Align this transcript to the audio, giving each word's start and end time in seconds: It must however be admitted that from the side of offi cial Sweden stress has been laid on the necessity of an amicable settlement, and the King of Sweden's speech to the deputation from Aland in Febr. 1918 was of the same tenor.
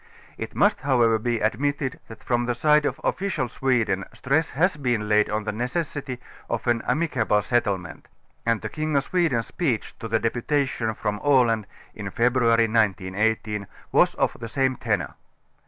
It 0.35 0.55
must 0.55 0.79
however 0.79 1.19
be 1.19 1.41
admitted 1.41 1.99
that 2.07 2.23
from 2.23 2.47
the 2.47 2.55
side 2.55 2.85
of 2.87 2.99
offi 3.03 3.27
cial 3.29 3.51
Sweden 3.51 4.03
stress 4.15 4.49
has 4.49 4.75
been 4.75 5.07
laid 5.07 5.29
on 5.29 5.43
the 5.43 5.51
necessity 5.51 6.19
of 6.49 6.65
an 6.65 6.81
amicable 6.87 7.43
settlement, 7.43 8.07
and 8.43 8.61
the 8.61 8.69
King 8.69 8.95
of 8.95 9.03
Sweden's 9.03 9.45
speech 9.45 9.93
to 9.99 10.07
the 10.07 10.17
deputation 10.17 10.95
from 10.95 11.19
Aland 11.23 11.67
in 11.93 12.07
Febr. 12.09 12.41
1918 12.47 13.67
was 13.91 14.15
of 14.15 14.35
the 14.39 14.49
same 14.49 14.75
tenor. 14.75 15.13